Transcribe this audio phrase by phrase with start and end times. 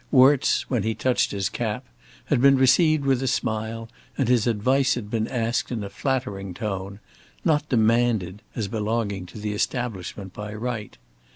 [0.09, 1.85] Worts when he touched his cap
[2.25, 6.55] had been received with a smile, and his advice had been asked in a flattering
[6.55, 6.99] tone,
[7.45, 10.97] not demanded as belonging to the establishment by right.